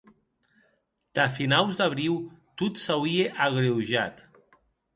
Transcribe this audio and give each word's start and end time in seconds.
Tà 1.17 1.25
finaus 1.35 1.75
d’abriu 1.81 2.15
tot 2.61 2.73
s’auie 2.85 3.29
agreujat. 3.49 4.29